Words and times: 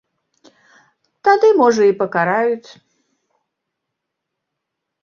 Тады, 1.29 1.47
можа, 1.61 1.83
і 1.91 1.95
пакараюць. 2.01 2.69